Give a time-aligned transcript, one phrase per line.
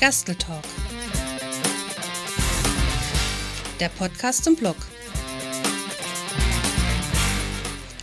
[0.00, 0.64] Gasteltalk.
[3.78, 4.76] Der Podcast zum Blog.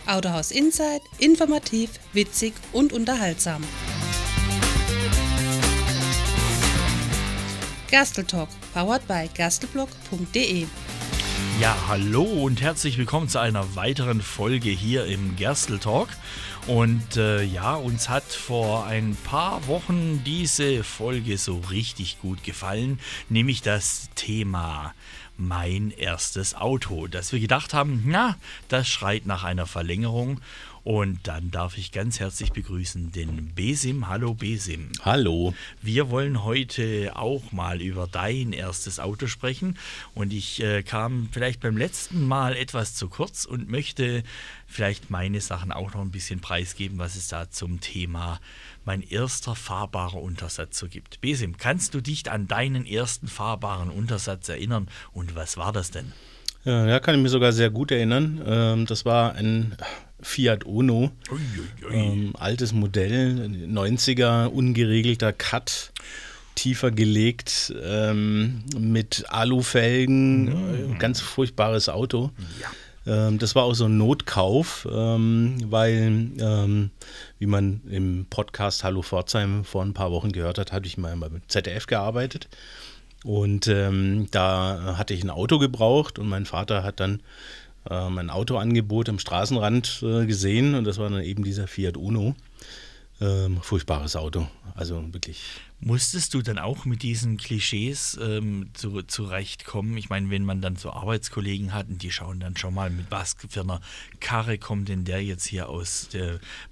[0.06, 3.64] Autohaus Insight, informativ, witzig und unterhaltsam.
[7.90, 10.68] Gasteltalk, powered by gastelblog.de.
[11.60, 16.08] Ja, hallo und herzlich willkommen zu einer weiteren Folge hier im Gerstel Talk.
[16.68, 23.00] Und äh, ja, uns hat vor ein paar Wochen diese Folge so richtig gut gefallen,
[23.28, 24.94] nämlich das Thema
[25.36, 28.36] mein erstes Auto, dass wir gedacht haben, na,
[28.68, 30.40] das schreit nach einer Verlängerung.
[30.88, 34.08] Und dann darf ich ganz herzlich begrüßen den Besim.
[34.08, 34.88] Hallo Besim.
[35.02, 35.52] Hallo.
[35.82, 39.76] Wir wollen heute auch mal über dein erstes Auto sprechen.
[40.14, 44.22] Und ich äh, kam vielleicht beim letzten Mal etwas zu kurz und möchte
[44.66, 48.40] vielleicht meine Sachen auch noch ein bisschen preisgeben, was es da zum Thema
[48.86, 51.20] mein erster fahrbarer Untersatz so gibt.
[51.20, 54.88] Besim, kannst du dich an deinen ersten fahrbaren Untersatz erinnern?
[55.12, 56.14] Und was war das denn?
[56.64, 58.42] Ja, kann ich mich sogar sehr gut erinnern.
[58.46, 59.76] Ähm, das war ein
[60.20, 61.12] Fiat Uno.
[61.30, 61.94] Ui, ui, ui.
[61.94, 65.92] Ähm, altes Modell, 90er, ungeregelter Cut,
[66.54, 70.98] tiefer gelegt, ähm, mit Alufelgen, mm.
[70.98, 72.30] ganz furchtbares Auto.
[72.60, 72.68] Ja.
[73.28, 76.90] Ähm, das war auch so ein Notkauf, ähm, weil, ähm,
[77.38, 81.16] wie man im Podcast Hallo Pforzheim vor ein paar Wochen gehört hat, hatte ich mal
[81.16, 82.48] beim ZDF gearbeitet.
[83.24, 87.20] Und da hatte ich ein Auto gebraucht und mein Vater hat dann
[87.90, 92.34] äh, mein Autoangebot am Straßenrand äh, gesehen und das war dann eben dieser Fiat Uno.
[93.20, 95.42] Ähm, furchtbares Auto, also wirklich
[95.80, 99.96] Musstest du dann auch mit diesen Klischees ähm, zu, zurechtkommen?
[99.96, 103.06] Ich meine, wenn man dann so Arbeitskollegen hat und die schauen dann schon mal, mit
[103.10, 103.80] was für einer
[104.18, 106.08] Karre kommt denn der jetzt hier aus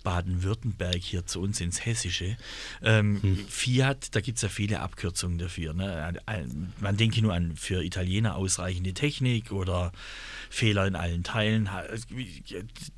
[0.02, 2.36] Baden-Württemberg hier zu uns ins Hessische?
[2.82, 3.46] Ähm, hm.
[3.48, 5.72] Fiat, da gibt es ja viele Abkürzungen dafür.
[5.72, 6.14] Ne?
[6.81, 9.92] Man denke nur an für Italiener ausreichende Technik oder
[10.50, 11.69] Fehler in allen Teilen.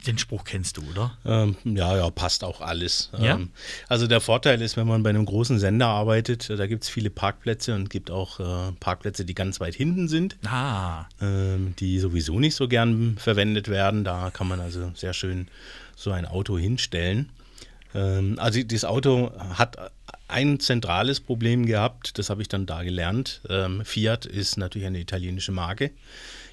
[0.06, 1.18] Den Spruch kennst du, oder?
[1.24, 3.10] Ähm, ja, ja, passt auch alles.
[3.18, 3.34] Ja?
[3.34, 3.50] Ähm,
[3.88, 6.48] also der Vorteil ist, wenn man bei einem großen Sender arbeitet.
[6.50, 10.36] Da gibt es viele Parkplätze und gibt auch äh, Parkplätze, die ganz weit hinten sind,
[10.46, 11.06] ah.
[11.20, 14.04] ähm, die sowieso nicht so gern verwendet werden.
[14.04, 15.48] Da kann man also sehr schön
[15.96, 17.30] so ein Auto hinstellen.
[17.94, 19.76] Ähm, also das Auto hat
[20.28, 23.40] ein zentrales Problem gehabt, das habe ich dann da gelernt.
[23.48, 25.90] Ähm, Fiat ist natürlich eine italienische Marke.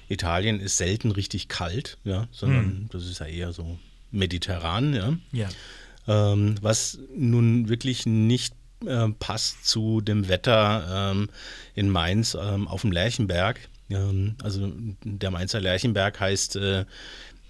[0.08, 2.88] Italien ist selten richtig kalt, ja, sondern hm.
[2.90, 3.78] das ist ja eher so
[4.10, 5.16] mediterran, ja.
[5.32, 5.48] ja.
[6.08, 8.54] Ähm, was nun wirklich nicht
[8.84, 11.28] äh, passt zu dem Wetter ähm,
[11.74, 13.60] in Mainz ähm, auf dem Lerchenberg.
[13.90, 14.72] Ähm, also
[15.04, 16.84] der Mainzer Lerchenberg heißt äh,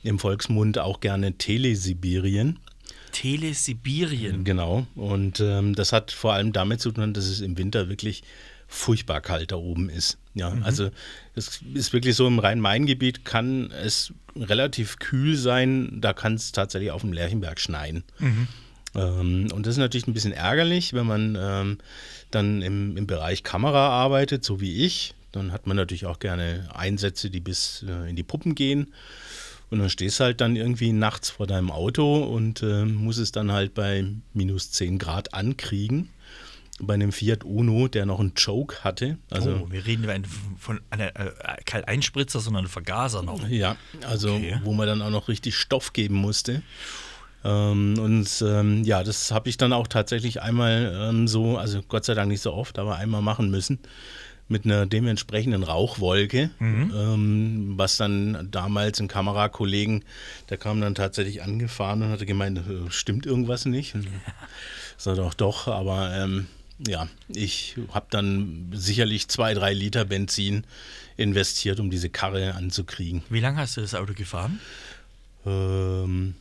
[0.03, 2.59] im Volksmund auch gerne Telesibirien.
[3.13, 4.45] Telesibirien.
[4.45, 4.87] Genau.
[4.95, 8.23] Und ähm, das hat vor allem damit zu tun, dass es im Winter wirklich
[8.69, 10.19] furchtbar kalt da oben ist.
[10.35, 10.65] Ja, mhm.
[10.65, 10.91] also
[11.35, 15.99] es ist wirklich so im Rhein-Main-Gebiet kann es relativ kühl sein.
[16.01, 18.05] Da kann es tatsächlich auf dem Lerchenberg schneien.
[18.19, 18.49] Mhm.
[18.97, 21.79] Ähm, und das ist natürlich ein bisschen ärgerlich, wenn man ähm,
[22.31, 25.15] dann im, im Bereich Kamera arbeitet, so wie ich.
[25.33, 28.93] Dann hat man natürlich auch gerne Einsätze, die bis äh, in die Puppen gehen.
[29.71, 33.33] Und dann stehst du halt dann irgendwie nachts vor deinem Auto und äh, muss es
[33.33, 36.11] dann halt bei minus 10 Grad ankriegen.
[36.79, 39.17] Bei einem Fiat Uno, der noch einen Choke hatte.
[39.31, 40.27] Also, oh, wir reden
[40.59, 41.33] von einer äh,
[41.65, 43.49] kein Einspritzer, sondern Vergaser noch.
[43.49, 43.77] Ja,
[44.07, 44.61] also okay.
[44.63, 46.63] wo man dann auch noch richtig Stoff geben musste.
[47.47, 52.05] Ähm, und ähm, ja, das habe ich dann auch tatsächlich einmal ähm, so, also Gott
[52.05, 53.79] sei Dank nicht so oft, aber einmal machen müssen
[54.49, 56.93] mit einer dementsprechenden Rauchwolke, mhm.
[56.95, 60.05] ähm, was dann damals ein Kamerakollegen,
[60.51, 63.95] der kam dann tatsächlich angefahren und hatte gemeint, stimmt irgendwas nicht?
[63.95, 64.07] Und
[64.97, 66.47] so doch, doch, aber ähm,
[66.87, 70.65] ja, ich habe dann sicherlich zwei, drei Liter Benzin
[71.17, 73.23] investiert, um diese Karre anzukriegen.
[73.31, 74.61] Wie lange hast du das Auto gefahren?
[75.45, 76.35] Ähm,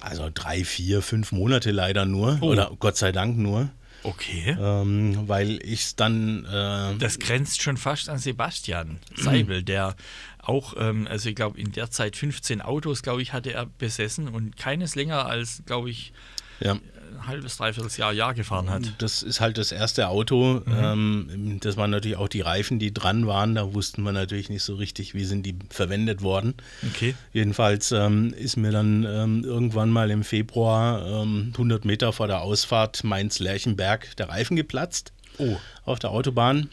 [0.00, 2.38] also drei, vier, fünf Monate leider nur.
[2.40, 2.48] Oh.
[2.48, 3.70] Oder Gott sei Dank nur.
[4.02, 4.56] Okay.
[4.60, 6.44] Ähm, weil ich es dann.
[6.44, 9.96] Äh, das grenzt schon fast an Sebastian Seibel, der
[10.38, 14.28] auch, ähm, also ich glaube, in der Zeit 15 Autos, glaube ich, hatte er besessen
[14.28, 16.12] und keines länger als, glaube ich,
[16.60, 16.78] ja
[17.14, 18.92] ein halbes, dreiviertel Jahr, Jahr gefahren hat.
[18.98, 20.62] Das ist halt das erste Auto.
[20.64, 20.74] Mhm.
[20.76, 23.54] Ähm, das waren natürlich auch die Reifen, die dran waren.
[23.54, 26.54] Da wussten wir natürlich nicht so richtig, wie sind die verwendet worden.
[26.88, 27.14] Okay.
[27.32, 32.42] Jedenfalls ähm, ist mir dann ähm, irgendwann mal im Februar 100 ähm, Meter vor der
[32.42, 35.12] Ausfahrt Mainz-Lerchenberg der Reifen geplatzt.
[35.38, 35.56] Oh.
[35.84, 36.68] Auf der Autobahn.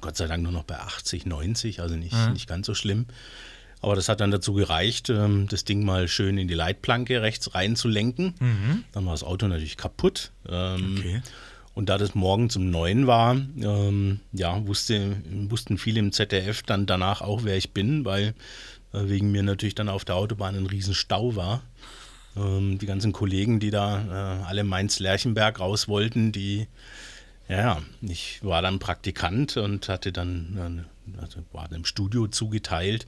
[0.00, 2.32] Gott sei Dank nur noch bei 80, 90, also nicht, mhm.
[2.32, 3.06] nicht ganz so schlimm.
[3.80, 7.54] Aber das hat dann dazu gereicht, ähm, das Ding mal schön in die Leitplanke rechts
[7.54, 8.34] reinzulenken.
[8.40, 8.84] Mhm.
[8.92, 10.32] Dann war das Auto natürlich kaputt.
[10.48, 11.22] Ähm, okay.
[11.74, 15.16] Und da das morgens um neun war, ähm, ja, wusste,
[15.48, 18.34] wussten viele im ZDF dann danach auch, wer ich bin, weil
[18.92, 21.62] äh, wegen mir natürlich dann auf der Autobahn ein Riesen-Stau war.
[22.36, 26.66] Ähm, die ganzen Kollegen, die da äh, alle Mainz-Lerchenberg raus wollten, die,
[27.48, 30.84] ja, ich war dann Praktikant und hatte dann,
[31.14, 33.06] äh, also war im Studio zugeteilt.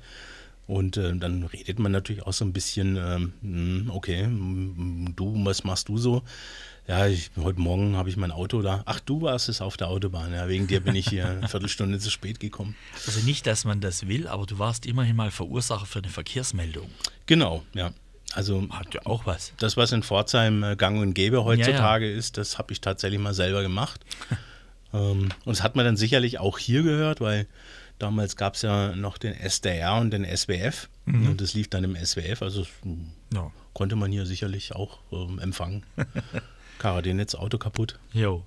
[0.70, 4.28] Und äh, dann redet man natürlich auch so ein bisschen, ähm, okay,
[5.17, 6.22] du, was machst du so?
[6.87, 8.84] Ja, ich, heute Morgen habe ich mein Auto da.
[8.87, 10.32] Ach, du warst es auf der Autobahn.
[10.32, 12.76] Ja, wegen dir bin ich hier eine Viertelstunde zu spät gekommen.
[13.05, 16.88] Also nicht, dass man das will, aber du warst immerhin mal Verursacher für eine Verkehrsmeldung.
[17.26, 17.90] Genau, ja.
[18.32, 19.52] Also hat ja auch was.
[19.58, 22.16] Das, was in Pforzheim äh, gang und gäbe heutzutage ja, ja.
[22.16, 24.05] ist, das habe ich tatsächlich mal selber gemacht.
[24.94, 27.49] ähm, und das hat man dann sicherlich auch hier gehört, weil
[28.00, 30.88] damals gab es ja noch den SDR und den SWF.
[31.06, 31.29] Mhm.
[31.29, 32.67] Und das lief dann im SWF, also
[33.32, 33.50] ja.
[33.73, 35.85] konnte man hier sicherlich auch ähm, empfangen.
[36.79, 37.99] Karadinitz, Auto kaputt.
[38.12, 38.44] Jo.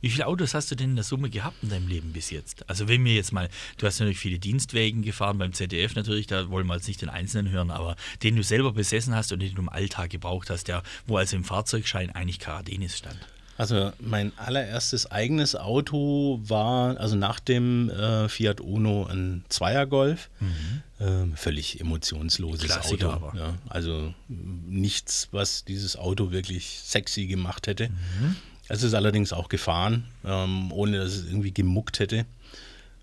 [0.00, 2.68] Wie viele Autos hast du denn in der Summe gehabt in deinem Leben bis jetzt?
[2.68, 3.48] Also wenn wir jetzt mal,
[3.78, 7.08] du hast natürlich viele Dienstwägen gefahren beim ZDF natürlich, da wollen wir jetzt nicht den
[7.08, 10.68] Einzelnen hören, aber den du selber besessen hast und den du im Alltag gebraucht hast,
[10.68, 13.18] der, wo also im Fahrzeugschein eigentlich Karadinis stand.
[13.58, 20.28] Also mein allererstes eigenes Auto war, also nach dem äh, Fiat Uno ein Zweiergolf.
[20.40, 20.82] Mhm.
[20.98, 23.26] Äh, völlig emotionsloses Klassiker Auto.
[23.26, 23.38] Aber.
[23.38, 27.88] Ja, also nichts, was dieses Auto wirklich sexy gemacht hätte.
[27.88, 28.36] Mhm.
[28.68, 32.26] Es ist allerdings auch gefahren, ähm, ohne dass es irgendwie gemuckt hätte.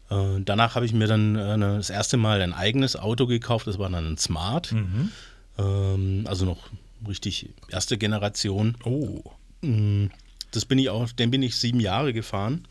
[0.10, 3.68] Äh, danach habe ich mir dann äh, das erste Mal ein eigenes Auto gekauft.
[3.68, 4.72] Das war dann ein Smart.
[4.72, 5.12] Mhm.
[5.58, 6.70] Ähm, also noch
[7.08, 8.76] richtig erste Generation.
[8.84, 9.24] Oh.
[9.62, 10.12] Mhm.
[10.56, 12.68] Das bin ich auch, den bin ich sieben Jahre gefahren.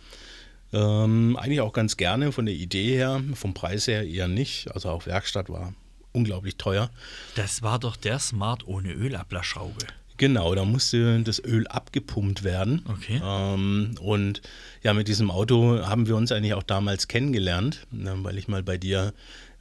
[0.73, 4.73] Ähm, eigentlich auch ganz gerne von der Idee her, vom Preis her eher nicht.
[4.75, 5.75] Also auch Werkstatt war
[6.13, 6.91] unglaublich teuer.
[7.35, 9.87] Das war doch der Smart ohne Ölablassschraube.
[10.19, 12.85] Genau, da musste das Öl abgepumpt werden.
[12.89, 13.21] Okay.
[13.25, 14.41] Ähm, und
[14.83, 18.63] ja, mit diesem Auto haben wir uns eigentlich auch damals kennengelernt, ne, weil ich mal
[18.63, 19.15] bei dir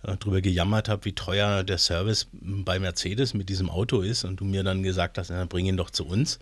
[0.04, 4.40] äh, drüber gejammert habe, wie teuer der Service bei Mercedes mit diesem Auto ist und
[4.40, 6.40] du mir dann gesagt hast, na, bring ihn doch zu uns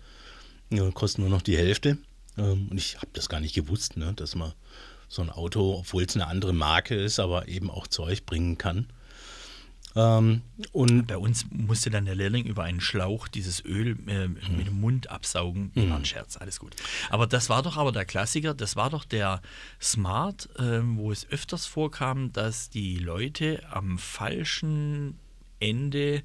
[0.70, 1.98] ja, kostet nur noch die Hälfte.
[2.38, 4.52] Ähm, und ich habe das gar nicht gewusst, ne, dass man
[5.08, 8.58] so ein Auto, obwohl es eine andere Marke ist, aber eben auch zu euch bringen
[8.58, 8.86] kann.
[9.96, 14.68] Ähm, und bei uns musste dann der Lehrling über einen Schlauch dieses Öl äh, mit
[14.68, 15.72] dem Mund absaugen.
[15.74, 15.90] Mhm.
[15.90, 16.76] War ein Scherz, alles gut.
[17.10, 19.42] Aber das war doch aber der Klassiker, das war doch der
[19.80, 25.18] Smart, äh, wo es öfters vorkam, dass die Leute am falschen
[25.58, 26.22] Ende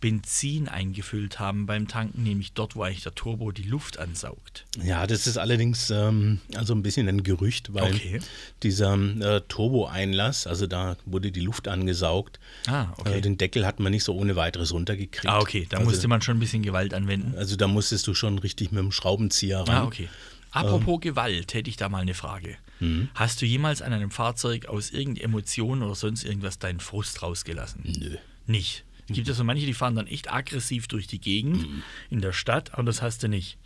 [0.00, 4.66] Benzin eingefüllt haben beim Tanken, nämlich dort, wo eigentlich der Turbo die Luft ansaugt.
[4.82, 8.20] Ja, das ist allerdings ähm, also ein bisschen ein Gerücht, weil okay.
[8.62, 12.38] dieser äh, Turbo-Einlass, also da wurde die Luft angesaugt.
[12.66, 13.18] Ah, okay.
[13.18, 15.26] Äh, den Deckel hat man nicht so ohne weiteres runtergekriegt.
[15.26, 17.34] Ah, okay, da also, musste man schon ein bisschen Gewalt anwenden.
[17.36, 19.76] Also da musstest du schon richtig mit dem Schraubenzieher ran.
[19.76, 20.08] Ah, okay.
[20.50, 22.56] Apropos ähm, Gewalt, hätte ich da mal eine Frage.
[22.80, 23.08] Mhm.
[23.14, 27.82] Hast du jemals an einem Fahrzeug aus irgendeiner Emotion oder sonst irgendwas deinen Frust rausgelassen?
[27.84, 28.16] Nö.
[28.46, 28.84] Nicht?
[29.08, 31.82] Es gibt ja so manche, die fahren dann echt aggressiv durch die Gegend mhm.
[32.10, 33.56] in der Stadt, aber das hast du nicht.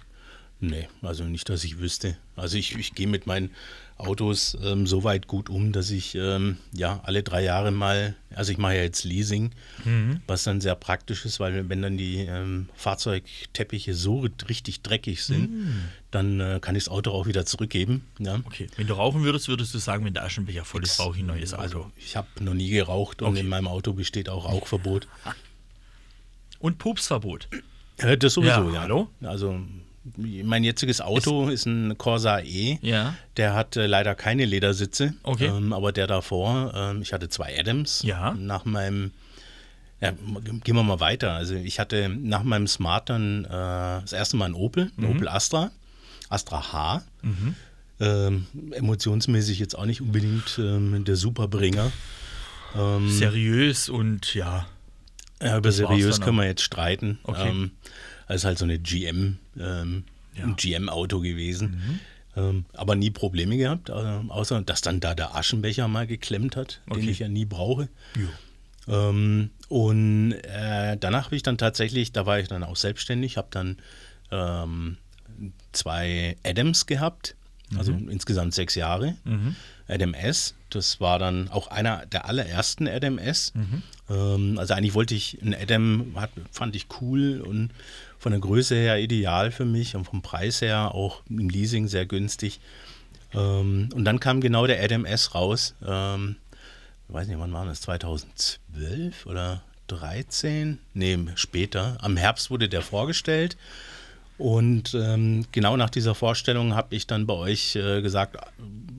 [0.60, 2.16] Nee, also nicht, dass ich wüsste.
[2.36, 3.50] Also ich, ich gehe mit meinen
[3.96, 8.52] Autos ähm, so weit gut um, dass ich ähm, ja alle drei Jahre mal, also
[8.52, 9.52] ich mache ja jetzt Leasing,
[9.84, 10.20] mhm.
[10.26, 15.50] was dann sehr praktisch ist, weil wenn dann die ähm, Fahrzeugteppiche so richtig dreckig sind,
[15.50, 15.85] mhm.
[16.11, 18.06] dann äh, kann ich das Auto auch wieder zurückgeben.
[18.18, 18.40] Ja.
[18.44, 21.23] Okay, wenn du rauchen würdest, würdest du sagen, wenn der Aschenbecher voll ist, brauche ich
[21.23, 21.62] ein neues Auto.
[21.62, 23.40] Also ich habe noch nie geraucht und okay.
[23.40, 25.08] in meinem Auto besteht auch Rauchverbot.
[26.58, 27.49] Und Pupsverbot.
[27.99, 28.75] Ja, das sowieso, ja.
[28.75, 28.80] ja.
[28.82, 29.08] Hallo?
[29.23, 29.61] Also
[30.16, 32.78] mein jetziges Auto ist, ist ein Corsa E.
[32.83, 33.14] Ja.
[33.37, 35.14] Der hat äh, leider keine Ledersitze.
[35.23, 35.47] Okay.
[35.47, 38.02] Ähm, aber der davor, ähm, ich hatte zwei Adams.
[38.02, 38.33] Ja.
[38.35, 39.12] Nach meinem,
[40.00, 41.33] ja, gehen wir mal weiter.
[41.33, 45.16] Also ich hatte nach meinem Smart dann äh, das erste Mal ein Opel, ein mhm.
[45.16, 45.71] Opel Astra,
[46.28, 47.02] Astra H.
[47.23, 47.54] Mhm.
[48.02, 51.92] Ähm, emotionsmäßig jetzt auch nicht unbedingt ähm, der Superbringer.
[52.75, 54.66] Ähm, Seriös und ja.
[55.42, 57.19] Ja, über seriös können wir jetzt streiten.
[57.25, 57.71] Okay.
[58.30, 60.04] Das ist halt so eine GM, ähm,
[60.37, 60.44] ja.
[60.44, 61.70] ein GM-Auto gewesen.
[61.70, 62.00] Mhm.
[62.37, 66.80] Ähm, aber nie Probleme gehabt, äh, außer dass dann da der Aschenbecher mal geklemmt hat,
[66.88, 67.00] okay.
[67.00, 67.88] den ich ja nie brauche.
[68.87, 73.49] Ähm, und äh, danach habe ich dann tatsächlich, da war ich dann auch selbstständig, habe
[73.50, 73.78] dann
[74.30, 74.96] ähm,
[75.72, 77.34] zwei Adams gehabt,
[77.76, 78.10] also mhm.
[78.10, 79.16] insgesamt sechs Jahre.
[79.25, 79.56] Mhm.
[79.88, 80.54] Adam S.
[80.70, 83.52] Das war dann auch einer der allerersten Adam S.
[83.54, 83.82] Mhm.
[84.08, 86.14] Ähm, also eigentlich wollte ich einen Adam,
[86.52, 87.70] fand ich cool und
[88.20, 92.04] von der Größe her ideal für mich und vom Preis her auch im Leasing sehr
[92.04, 92.60] günstig.
[93.32, 95.74] Ähm, und dann kam genau der Adam S raus.
[95.84, 96.36] Ähm,
[97.08, 97.80] ich weiß nicht, wann war das?
[97.80, 100.78] 2012 oder 2013?
[100.92, 101.96] Nee, später.
[102.02, 103.56] Am Herbst wurde der vorgestellt.
[104.36, 108.36] Und ähm, genau nach dieser Vorstellung habe ich dann bei euch äh, gesagt,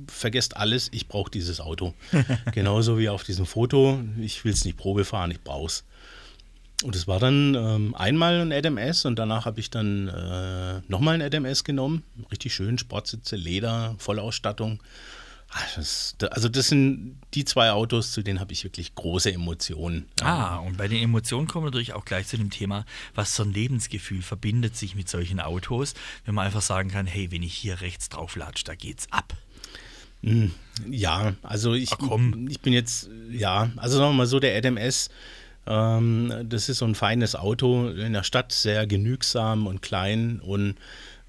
[0.07, 1.93] vergesst alles, ich brauche dieses Auto.
[2.53, 3.99] Genauso wie auf diesem Foto.
[4.19, 5.83] Ich will es nicht Probe fahren, ich brauche es.
[6.83, 11.15] Und es war dann ähm, einmal ein ADMS und danach habe ich dann äh, nochmal
[11.15, 12.03] ein ADMS genommen.
[12.31, 14.81] Richtig schön, Sportsitze, Leder, Vollausstattung.
[15.53, 20.05] Ah, das, also das sind die zwei Autos, zu denen habe ich wirklich große Emotionen.
[20.21, 22.85] Ah, und bei den Emotionen kommen wir natürlich auch gleich zu dem Thema,
[23.15, 25.93] was für ein Lebensgefühl verbindet sich mit solchen Autos,
[26.25, 29.35] wenn man einfach sagen kann, hey, wenn ich hier rechts drauf latsche, da geht's ab.
[30.23, 30.51] Hm,
[30.89, 35.15] ja, also ich, ich bin jetzt, ja, also sagen wir mal so, der ADMS, ähm,
[35.65, 40.39] das ist so ein feines Auto in der Stadt, sehr genügsam und klein.
[40.43, 40.75] Und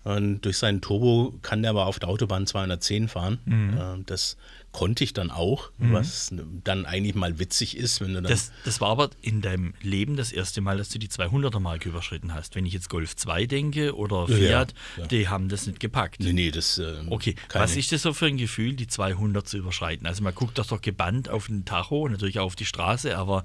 [0.05, 3.39] und durch seinen Turbo kann der aber auf der Autobahn 210 fahren.
[3.45, 3.79] Mhm.
[3.79, 4.37] Ähm, das
[4.73, 5.93] konnte ich dann auch, mhm.
[5.93, 8.25] was dann eigentlich mal witzig ist, wenn du dann.
[8.25, 12.35] Das, das, war aber in deinem Leben das erste Mal, dass du die 200er-Marke überschritten
[12.35, 12.57] hast.
[12.57, 15.07] Wenn ich jetzt Golf 2 denke oder Fiat, ja, ja.
[15.07, 16.21] die haben das nicht gepackt.
[16.21, 16.79] Nee, nee, das.
[16.79, 20.07] Äh, okay, was ist das so für ein Gefühl, die 200 zu überschreiten?
[20.07, 23.45] Also, man guckt doch doch gebannt auf den Tacho, natürlich auch auf die Straße, aber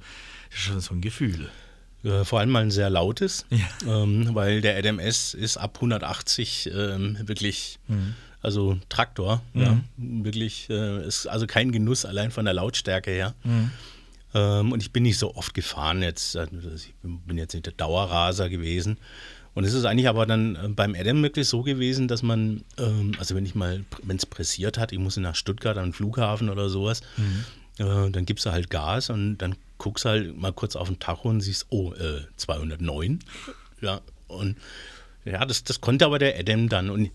[0.49, 1.49] das ist schon so ein Gefühl.
[2.07, 4.03] Äh, vor allem mal ein sehr lautes, ja.
[4.03, 8.15] ähm, weil der ADMS ist ab 180 ähm, wirklich, mhm.
[8.41, 9.61] also Traktor, mhm.
[9.61, 13.35] ja, wirklich, äh, ist also kein Genuss allein von der Lautstärke her.
[13.43, 13.71] Mhm.
[14.33, 17.73] Ähm, und ich bin nicht so oft gefahren jetzt, also ich bin jetzt nicht der
[17.73, 18.97] Dauerraser gewesen.
[19.53, 23.13] Und es ist eigentlich aber dann äh, beim Adam wirklich so gewesen, dass man, ähm,
[23.19, 26.49] also wenn ich mal, wenn es pressiert hat, ich muss nach Stuttgart an den Flughafen
[26.49, 27.85] oder sowas, mhm.
[27.85, 31.29] äh, dann gibst du halt Gas und dann guckst halt mal kurz auf den Tacho
[31.29, 33.19] und siehst, oh, äh, 209.
[33.81, 34.57] Ja, und
[35.25, 36.89] ja, das, das konnte aber der Adam dann.
[36.89, 37.11] Und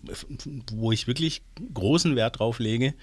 [0.71, 1.41] wo ich wirklich
[1.73, 2.93] großen Wert drauf lege,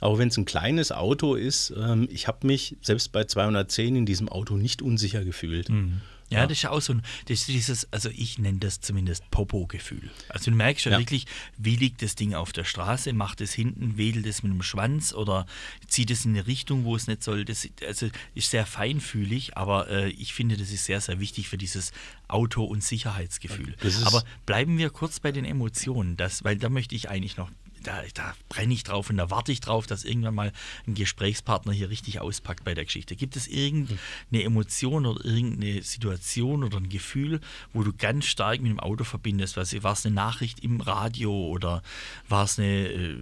[0.00, 4.06] auch wenn es ein kleines Auto ist, ähm, ich habe mich selbst bei 210 in
[4.06, 5.68] diesem Auto nicht unsicher gefühlt.
[5.68, 6.00] Mhm.
[6.28, 8.80] Ja, ja, das ist ja auch so ein, das ist dieses, also ich nenne das
[8.80, 10.10] zumindest Popo-Gefühl.
[10.28, 13.52] Also du merkst ja, ja, wirklich, wie liegt das Ding auf der Straße, macht es
[13.52, 15.46] hinten, wedelt es mit dem Schwanz oder
[15.86, 17.44] zieht es in eine Richtung, wo es nicht soll.
[17.44, 21.58] Das also ist sehr feinfühlig, aber äh, ich finde, das ist sehr, sehr wichtig für
[21.58, 21.92] dieses
[22.26, 23.76] Auto- und Sicherheitsgefühl.
[24.04, 27.50] Aber bleiben wir kurz bei den Emotionen, das, weil da möchte ich eigentlich noch
[27.86, 30.52] da, da brenne ich drauf und da warte ich drauf, dass irgendwann mal
[30.86, 33.14] ein Gesprächspartner hier richtig auspackt bei der Geschichte.
[33.16, 33.98] Gibt es irgendeine
[34.32, 37.40] Emotion oder irgendeine Situation oder ein Gefühl,
[37.72, 39.56] wo du ganz stark mit dem Auto verbindest?
[39.56, 41.82] war es eine Nachricht im Radio oder
[42.28, 43.16] war es eine äh,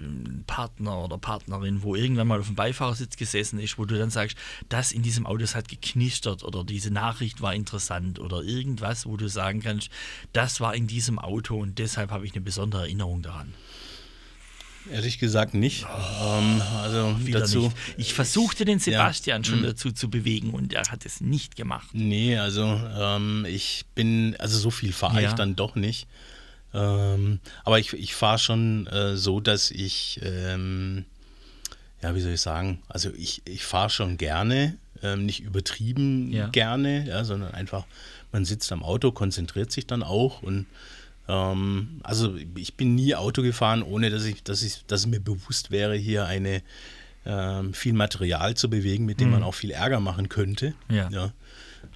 [0.46, 4.36] Partner oder Partnerin, wo irgendwann mal auf dem Beifahrersitz gesessen ist, wo du dann sagst,
[4.68, 9.28] das in diesem Auto hat geknistert oder diese Nachricht war interessant oder irgendwas, wo du
[9.28, 9.90] sagen kannst,
[10.32, 13.52] das war in diesem Auto und deshalb habe ich eine besondere Erinnerung daran.
[14.90, 15.86] Ehrlich gesagt nicht.
[15.86, 17.62] Oh, ähm, also dazu.
[17.62, 17.76] Nicht.
[17.96, 19.64] Ich versuchte den Sebastian ja, schon mm.
[19.64, 21.88] dazu zu bewegen und er hat es nicht gemacht.
[21.92, 25.28] Nee, also ähm, ich bin, also so viel fahre ja.
[25.28, 26.06] ich dann doch nicht.
[26.74, 31.04] Ähm, aber ich, ich fahre schon äh, so, dass ich, ähm,
[32.02, 36.48] ja, wie soll ich sagen, also ich, ich fahre schon gerne, ähm, nicht übertrieben ja.
[36.48, 37.84] gerne, ja, sondern einfach,
[38.32, 40.66] man sitzt am Auto, konzentriert sich dann auch und
[41.28, 45.70] ähm, also ich bin nie Auto gefahren, ohne dass ich, dass ich, dass mir bewusst
[45.70, 46.62] wäre, hier eine
[47.26, 49.34] ähm, viel Material zu bewegen, mit dem mhm.
[49.34, 50.74] man auch viel Ärger machen könnte.
[50.90, 51.08] Ja.
[51.10, 51.32] ja.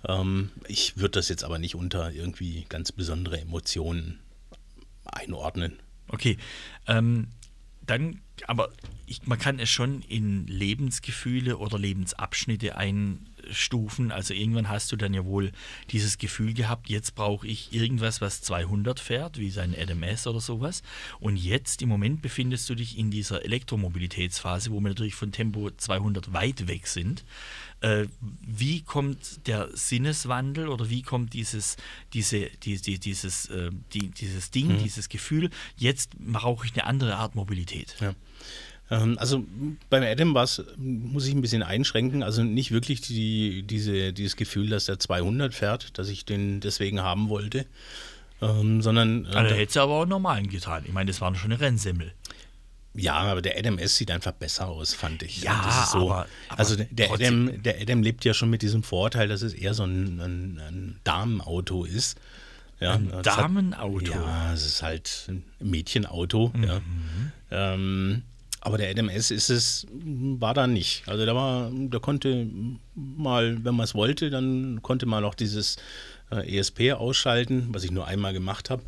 [0.06, 4.20] Ähm, ich würde das jetzt aber nicht unter irgendwie ganz besondere Emotionen
[5.04, 5.78] einordnen.
[6.08, 6.38] Okay.
[6.86, 7.28] Ähm,
[7.86, 8.70] dann, aber
[9.06, 12.76] ich, man kann es schon in Lebensgefühle oder Lebensabschnitte
[13.48, 14.12] einstufen.
[14.12, 15.52] Also irgendwann hast du dann ja wohl
[15.90, 20.82] dieses Gefühl gehabt, jetzt brauche ich irgendwas, was 200 fährt, wie sein RMS oder sowas.
[21.20, 25.70] Und jetzt im Moment befindest du dich in dieser Elektromobilitätsphase, wo wir natürlich von Tempo
[25.70, 27.24] 200 weit weg sind.
[27.80, 31.76] Äh, wie kommt der Sinneswandel oder wie kommt dieses,
[32.12, 34.78] diese, die, die, dieses, äh, die, dieses Ding, mhm.
[34.82, 37.94] dieses Gefühl, jetzt brauche ich eine andere Art Mobilität?
[38.00, 38.14] Ja.
[38.90, 39.44] Ähm, also
[39.90, 44.36] beim Adam war es, muss ich ein bisschen einschränken, also nicht wirklich die, diese, dieses
[44.36, 47.66] Gefühl, dass er 200 fährt, dass ich den deswegen haben wollte,
[48.40, 49.26] ähm, sondern...
[49.26, 50.84] Äh, also hätte es aber auch normalen getan.
[50.86, 52.12] Ich meine, das war schon eine Rennsemmel.
[52.94, 55.42] Ja, aber der Adam S sieht einfach besser aus, fand ich.
[55.42, 59.28] Ja, so, aber, aber, Also der Adam, der Adam lebt ja schon mit diesem Vorteil,
[59.28, 62.18] dass es eher so ein, ein, ein Damenauto ist.
[62.80, 64.14] Ja, ein Damenauto?
[64.14, 66.52] Hat, ja, es ist halt ein Mädchenauto.
[66.54, 66.64] Mhm.
[66.64, 66.80] Ja.
[67.50, 68.22] Ähm,
[68.60, 71.04] aber der Adam S ist es, war da nicht.
[71.06, 72.48] Also da war, da konnte
[72.94, 75.76] mal, wenn man es wollte, dann konnte man auch dieses
[76.30, 78.82] äh, ESP ausschalten, was ich nur einmal gemacht habe.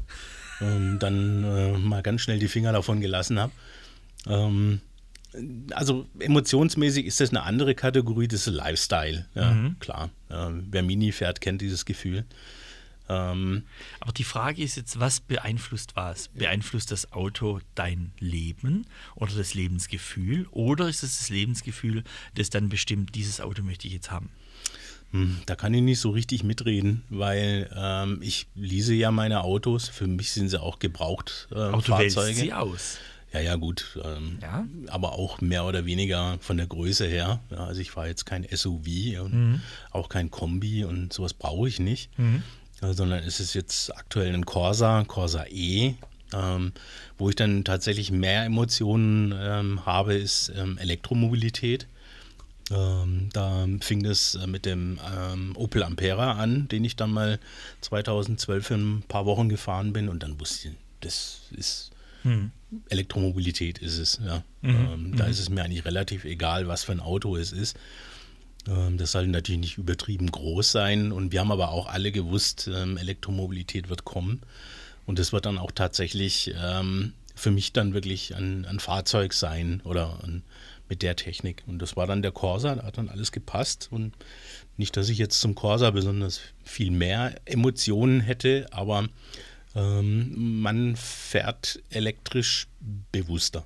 [0.60, 3.52] Und dann äh, mal ganz schnell die Finger davon gelassen habe.
[4.26, 4.80] Ähm,
[5.72, 9.26] also emotionsmäßig ist das eine andere Kategorie, das ist Lifestyle.
[9.34, 9.78] Ja, mhm.
[9.78, 10.10] klar.
[10.30, 12.24] Ähm, wer Mini fährt, kennt dieses Gefühl.
[13.10, 13.64] Ähm,
[13.98, 16.28] Aber die Frage ist jetzt, was beeinflusst was?
[16.28, 18.86] Beeinflusst das Auto dein Leben
[19.16, 20.46] oder das Lebensgefühl?
[20.52, 22.04] Oder ist es das Lebensgefühl,
[22.36, 24.28] das dann bestimmt, dieses Auto möchte ich jetzt haben?
[25.10, 29.88] Hm, Da kann ich nicht so richtig mitreden, weil ähm, ich lease ja meine Autos.
[29.88, 32.38] Für mich sind sie auch gebraucht äh, Aber du wählst Fahrzeuge.
[32.38, 32.98] sie aus.
[33.32, 33.98] Ja, ja, gut.
[34.04, 34.66] Ähm, Ja.
[34.88, 37.40] Aber auch mehr oder weniger von der Größe her.
[37.50, 39.60] Ja, also ich fahre jetzt kein SUV und Mhm.
[39.90, 42.10] auch kein Kombi und sowas brauche ich nicht.
[42.18, 42.24] Ja,
[42.80, 45.94] sondern es ist jetzt aktuell ein Corsa, Corsa E.
[46.32, 46.72] Ähm,
[47.18, 51.88] wo ich dann tatsächlich mehr Emotionen ähm, habe, ist ähm, Elektromobilität.
[52.70, 57.40] Ähm, da fing es äh, mit dem ähm, Opel Ampera an, den ich dann mal
[57.80, 61.90] 2012 für ein paar Wochen gefahren bin und dann wusste ich, das ist
[62.88, 64.20] Elektromobilität ist es.
[64.24, 64.42] Ja.
[64.62, 67.76] Ähm, da ist es mir eigentlich relativ egal, was für ein Auto es ist.
[68.68, 72.70] Ähm, das soll natürlich nicht übertrieben groß sein und wir haben aber auch alle gewusst,
[72.72, 74.40] ähm, Elektromobilität wird kommen
[75.06, 79.80] und das wird dann auch tatsächlich ähm, für mich dann wirklich ein, ein Fahrzeug sein
[79.84, 80.42] oder ein,
[80.88, 81.62] mit der Technik.
[81.66, 84.12] Und das war dann der Corsa, da hat dann alles gepasst und
[84.76, 89.08] nicht, dass ich jetzt zum Corsa besonders viel mehr Emotionen hätte, aber
[89.74, 92.66] ähm, man fährt elektrisch
[93.12, 93.64] bewusster.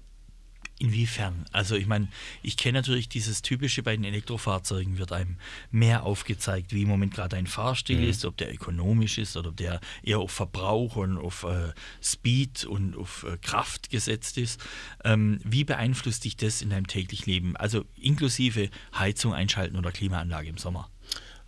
[0.78, 1.46] Inwiefern?
[1.52, 2.08] Also ich meine,
[2.42, 5.36] ich kenne natürlich dieses typische bei den Elektrofahrzeugen, wird einem
[5.70, 9.56] mehr aufgezeigt, wie im Moment gerade ein Fahrstil ist, ob der ökonomisch ist oder ob
[9.56, 14.60] der eher auf Verbrauch und auf äh, Speed und auf äh, Kraft gesetzt ist.
[15.04, 17.56] Ähm, wie beeinflusst dich das in deinem täglichen Leben?
[17.56, 20.90] Also inklusive Heizung einschalten oder Klimaanlage im Sommer.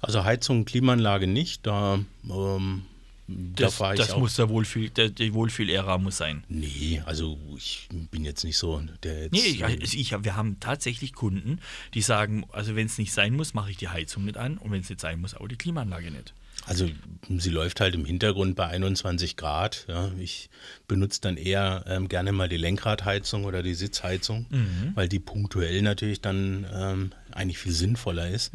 [0.00, 2.95] Also Heizung, Klimaanlage nicht, da, ähm, da
[3.28, 6.44] Das, ich das muss der Wohlfühl, der, die Wohlfühl-Ära muss sein.
[6.48, 9.32] Nee, also ich bin jetzt nicht so der jetzt.
[9.32, 11.60] Nee, ich, also ich, wir haben tatsächlich Kunden,
[11.94, 14.70] die sagen, also wenn es nicht sein muss, mache ich die Heizung nicht an und
[14.70, 16.34] wenn es nicht sein muss, auch die Klimaanlage nicht.
[16.64, 16.88] Also
[17.28, 19.84] sie läuft halt im Hintergrund bei 21 Grad.
[19.88, 20.10] Ja.
[20.18, 20.48] Ich
[20.88, 24.46] benutze dann eher ähm, gerne mal die Lenkradheizung oder die Sitzheizung,
[24.94, 28.52] weil die punktuell natürlich dann ähm, eigentlich viel sinnvoller ist.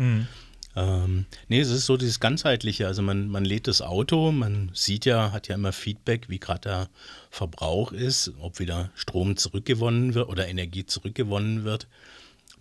[0.76, 2.88] Ähm, nee, es ist so dieses ganzheitliche.
[2.88, 6.62] Also man, man lädt das Auto, man sieht ja, hat ja immer Feedback, wie gerade
[6.62, 6.90] der
[7.30, 11.88] Verbrauch ist, ob wieder Strom zurückgewonnen wird oder Energie zurückgewonnen wird.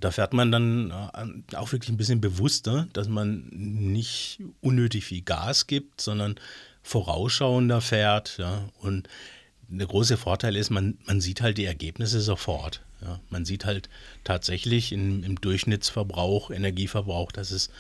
[0.01, 5.23] Da fährt man dann äh, auch wirklich ein bisschen bewusster, dass man nicht unnötig viel
[5.23, 6.37] Gas gibt, sondern
[6.83, 8.39] vorausschauender fährt.
[8.39, 8.69] Ja.
[8.81, 9.09] Und
[9.69, 12.83] der große Vorteil ist, man, man sieht halt die Ergebnisse sofort.
[13.03, 13.21] Ja.
[13.31, 13.89] Man sieht halt
[14.25, 17.71] tatsächlich im, im Durchschnittsverbrauch, Energieverbrauch, dass es,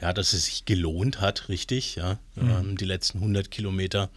[0.00, 4.10] ja, dass es sich gelohnt hat, richtig, ja, ähm, die letzten 100 Kilometer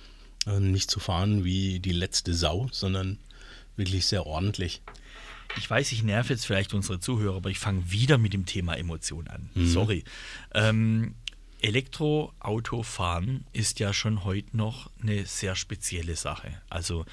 [0.45, 3.17] äh, nicht zu fahren wie die letzte Sau, sondern
[3.75, 4.81] wirklich sehr ordentlich.
[5.57, 8.77] Ich weiß, ich nerv jetzt vielleicht unsere Zuhörer, aber ich fange wieder mit dem Thema
[8.77, 9.49] Emotion an.
[9.55, 10.05] Sorry.
[10.53, 11.15] Ähm,
[11.61, 16.61] Elektroautofahren ist ja schon heute noch eine sehr spezielle Sache.
[16.69, 17.05] Also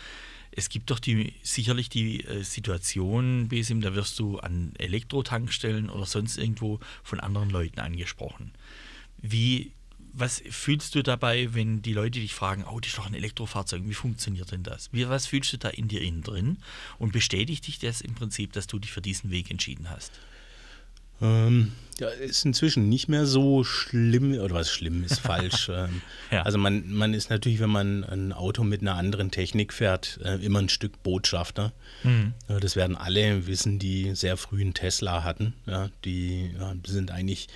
[0.50, 6.06] es gibt doch die, sicherlich die äh, Situation, Besim, da wirst du an Elektrotankstellen oder
[6.06, 8.52] sonst irgendwo von anderen Leuten angesprochen.
[9.20, 9.72] Wie,
[10.12, 13.82] was fühlst du dabei, wenn die Leute dich fragen, oh, das ist doch ein Elektrofahrzeug,
[13.84, 14.92] wie funktioniert denn das?
[14.92, 16.58] Wie, was fühlst du da in dir innen drin?
[16.98, 20.12] Und bestätigt dich das im Prinzip, dass du dich für diesen Weg entschieden hast?
[21.20, 25.68] Ähm, ja, ist inzwischen nicht mehr so schlimm, oder was schlimm ist falsch.
[25.68, 26.00] ähm,
[26.31, 26.42] Ja.
[26.42, 30.37] Also man, man ist natürlich, wenn man ein Auto mit einer anderen Technik fährt, äh,
[30.37, 31.72] immer ein Stück Botschafter.
[32.04, 35.54] Äh, das werden alle wissen, die sehr früh einen Tesla hatten.
[35.66, 37.48] Ja, die ja, sind eigentlich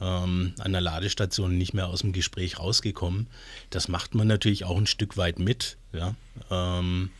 [0.00, 3.26] ähm, an der Ladestation nicht mehr aus dem Gespräch rausgekommen.
[3.70, 5.76] Das macht man natürlich auch ein Stück weit mit.
[5.92, 6.14] Ja.
[6.50, 7.10] Ähm,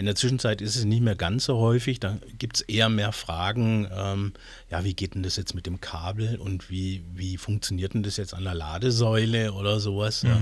[0.00, 2.00] in der Zwischenzeit ist es nicht mehr ganz so häufig.
[2.00, 4.32] Da gibt es eher mehr Fragen, ähm,
[4.70, 8.16] ja, wie geht denn das jetzt mit dem Kabel und wie, wie funktioniert denn das
[8.16, 10.22] jetzt an der Ladesäule oder sowas?
[10.22, 10.40] Ja.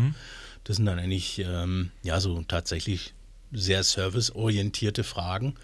[0.62, 3.14] Das sind dann eigentlich ähm, ja so tatsächlich
[3.50, 5.56] sehr serviceorientierte Fragen.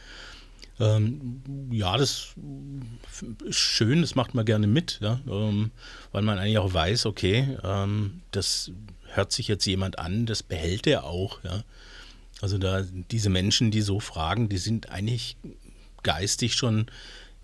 [0.80, 2.34] Ähm, ja, das
[3.44, 5.70] ist schön, das macht man gerne mit, ja, ähm,
[6.10, 8.72] weil man eigentlich auch weiß, okay, ähm, das
[9.12, 11.62] hört sich jetzt jemand an, das behält er auch, ja.
[12.40, 15.36] Also da diese Menschen, die so fragen, die sind eigentlich
[16.02, 16.86] geistig schon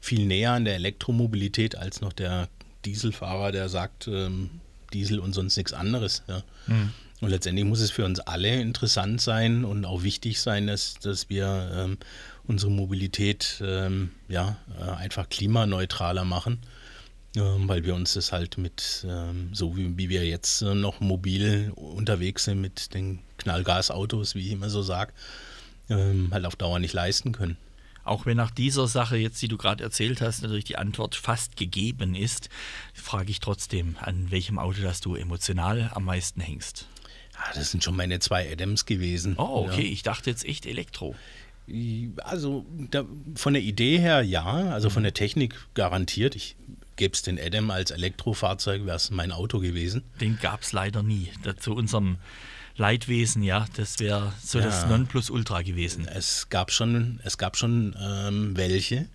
[0.01, 2.49] viel näher an der Elektromobilität als noch der
[2.85, 4.51] Dieselfahrer, der sagt ähm,
[4.93, 6.23] Diesel und sonst nichts anderes.
[6.27, 6.43] Ja.
[7.21, 11.29] Und letztendlich muss es für uns alle interessant sein und auch wichtig sein, dass, dass
[11.29, 11.99] wir ähm,
[12.47, 16.59] unsere Mobilität ähm, ja, äh, einfach klimaneutraler machen,
[17.37, 21.73] weil wir uns das halt mit, ähm, so wie, wie wir jetzt äh, noch mobil
[21.77, 25.13] unterwegs sind mit den Knallgasautos, wie ich immer so sage,
[25.89, 27.57] ähm, halt auf Dauer nicht leisten können.
[28.03, 31.57] Auch wenn nach dieser Sache jetzt, die du gerade erzählt hast, natürlich die Antwort fast
[31.57, 32.49] gegeben ist,
[32.95, 36.89] frage ich trotzdem, an welchem Auto das du emotional am meisten hängst.
[37.37, 39.35] Ah, das sind schon meine zwei Adams gewesen.
[39.39, 39.85] Oh, okay.
[39.85, 39.93] Ja.
[39.93, 41.15] Ich dachte jetzt echt Elektro.
[42.25, 43.05] Also da,
[43.37, 46.35] von der Idee her ja, also von der Technik garantiert.
[46.35, 46.57] Ich
[47.01, 50.03] gäbe es den Adam als Elektrofahrzeug, wäre es mein Auto gewesen.
[50.21, 51.31] Den gab es leider nie.
[51.59, 52.19] Zu unserem
[52.77, 54.67] Leidwesen, ja, das wäre so Ja.
[54.67, 56.07] das Nonplusultra gewesen.
[56.07, 59.07] Es gab schon, es gab schon ähm, welche,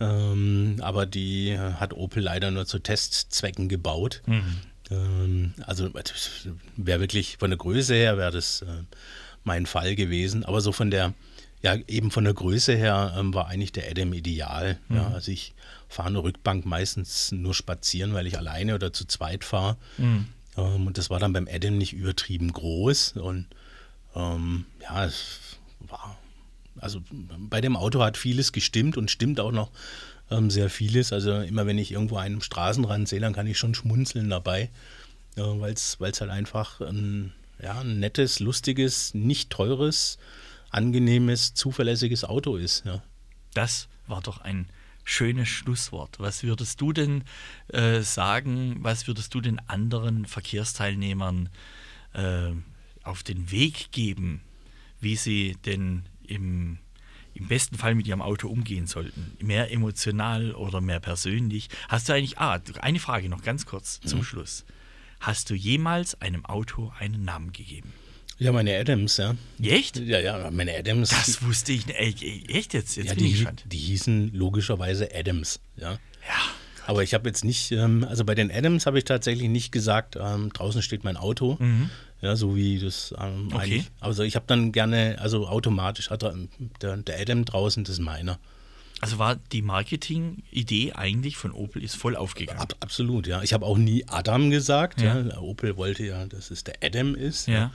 [0.00, 4.22] ähm, aber die äh, hat Opel leider nur zu Testzwecken gebaut.
[4.90, 5.90] Ähm, also
[6.76, 8.66] wäre wirklich von der Größe her wäre das äh,
[9.44, 11.14] mein Fall gewesen, aber so von der
[11.62, 14.78] ja eben von der Größe her ähm, war eigentlich der Adam ideal.
[14.88, 15.54] Ja, also ich
[15.92, 19.76] fahre eine Rückbank meistens nur spazieren, weil ich alleine oder zu zweit fahre.
[20.56, 23.46] Ähm, und das war dann beim Adam nicht übertrieben groß und
[24.14, 26.18] ähm, ja, es war,
[26.78, 27.02] also
[27.38, 29.70] bei dem Auto hat vieles gestimmt und stimmt auch noch
[30.30, 31.12] ähm, sehr vieles.
[31.12, 34.70] Also immer wenn ich irgendwo einen Straßenrand sehe, dann kann ich schon schmunzeln dabei,
[35.36, 40.18] äh, weil es halt einfach ein, ja, ein nettes, lustiges, nicht teures,
[40.70, 42.84] angenehmes, zuverlässiges Auto ist.
[42.84, 43.02] Ja.
[43.54, 44.68] Das war doch ein
[45.04, 46.18] schönes Schlusswort.
[46.18, 47.24] Was würdest du denn
[47.68, 51.48] äh, sagen, was würdest du den anderen Verkehrsteilnehmern
[52.14, 52.52] äh,
[53.02, 54.42] auf den Weg geben,
[55.00, 56.78] wie sie denn im,
[57.34, 59.36] im besten Fall mit ihrem Auto umgehen sollten?
[59.40, 61.68] Mehr emotional oder mehr persönlich?
[61.88, 64.64] Hast du eigentlich, ah, eine Frage noch ganz kurz zum Schluss.
[65.20, 67.92] Hast du jemals einem Auto einen Namen gegeben?
[68.42, 69.34] Ja, meine Adams, ja.
[69.62, 69.96] Echt?
[69.98, 71.10] Ja, ja, meine Adams.
[71.10, 71.98] Das wusste ich nicht.
[71.98, 72.96] Ey, Echt jetzt?
[72.96, 73.64] Jetzt ja, die, gespannt.
[73.66, 75.92] die hießen logischerweise Adams, ja.
[75.92, 75.98] Ja.
[76.86, 80.16] Aber ich habe jetzt nicht, ähm, also bei den Adams habe ich tatsächlich nicht gesagt,
[80.20, 81.56] ähm, draußen steht mein Auto.
[82.20, 83.46] Ja, so wie das ähm, Mhm.
[83.52, 83.56] Okay.
[83.62, 83.90] eigentlich.
[84.00, 86.34] Also ich habe dann gerne, also automatisch hat er,
[86.80, 88.38] der, der Adam draußen, das ist meiner.
[89.00, 92.60] Also war die Marketing-Idee eigentlich von Opel ist voll aufgegangen.
[92.60, 93.42] Ab, absolut, ja.
[93.42, 95.00] Ich habe auch nie Adam gesagt.
[95.00, 95.18] Ja.
[95.20, 95.38] Ja.
[95.38, 97.48] Opel wollte ja, dass es der Adam ist.
[97.48, 97.64] Ja.
[97.64, 97.72] Und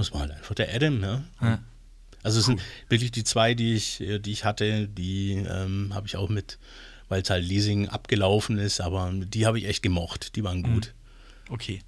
[0.00, 1.24] es war halt einfach der Adam, ja.
[1.40, 1.58] Ja.
[2.22, 6.06] Also es sind wirklich die zwei, die ich, äh, die ich hatte, die ähm, habe
[6.06, 6.58] ich auch mit,
[7.08, 10.36] weil es halt Leasing abgelaufen ist, aber die habe ich echt gemocht.
[10.36, 10.94] Die waren gut.
[11.48, 11.80] Okay.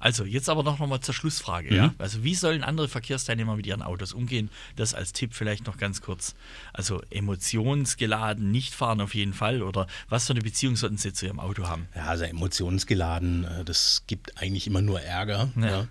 [0.00, 1.70] Also, jetzt aber noch mal zur Schlussfrage.
[1.70, 1.76] Mhm.
[1.76, 1.94] Ja?
[1.98, 4.48] Also, wie sollen andere Verkehrsteilnehmer mit ihren Autos umgehen?
[4.76, 6.34] Das als Tipp vielleicht noch ganz kurz.
[6.72, 9.62] Also, emotionsgeladen nicht fahren auf jeden Fall.
[9.62, 11.88] Oder was für eine Beziehung sollten sie zu ihrem Auto haben?
[11.96, 15.50] Ja, also emotionsgeladen, äh, das gibt eigentlich immer nur Ärger.
[15.56, 15.66] Ja.
[15.66, 15.88] Ja.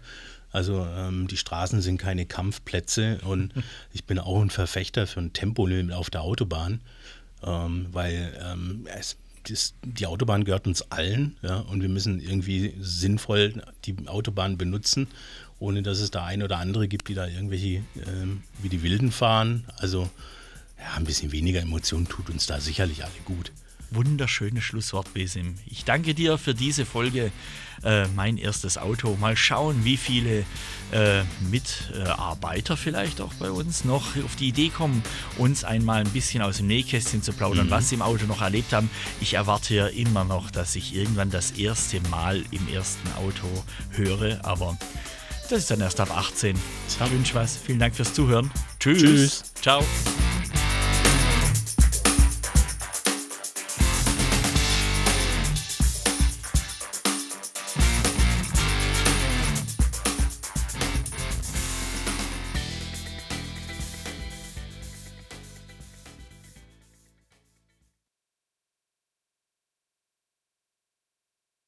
[0.51, 3.53] Also ähm, die Straßen sind keine Kampfplätze und
[3.93, 6.81] ich bin auch ein Verfechter für ein Tempolimit auf der Autobahn,
[7.43, 12.73] ähm, weil ähm, es, das, die Autobahn gehört uns allen ja, und wir müssen irgendwie
[12.79, 15.07] sinnvoll die Autobahn benutzen,
[15.59, 19.11] ohne dass es da ein oder andere gibt, die da irgendwelche ähm, wie die Wilden
[19.11, 19.65] fahren.
[19.77, 20.09] Also
[20.79, 23.51] ja, ein bisschen weniger Emotion tut uns da sicherlich alle gut.
[23.91, 25.55] Wunderschönes Schlusswort, Besim.
[25.65, 27.31] Ich danke dir für diese Folge,
[27.83, 29.15] äh, mein erstes Auto.
[29.19, 30.45] Mal schauen, wie viele
[30.91, 35.03] äh, Mitarbeiter vielleicht auch bei uns noch auf die Idee kommen,
[35.37, 38.73] uns einmal ein bisschen aus dem Nähkästchen zu plaudern, was sie im Auto noch erlebt
[38.73, 38.89] haben.
[39.21, 43.47] Ich erwarte ja immer noch, dass ich irgendwann das erste Mal im ersten Auto
[43.91, 44.77] höre, aber
[45.49, 46.57] das ist dann erst ab 18.
[46.89, 47.57] Ich wünsche was.
[47.57, 48.51] Vielen Dank fürs Zuhören.
[48.79, 49.01] Tschüss.
[49.01, 49.43] Tschüss.
[49.61, 49.83] Ciao.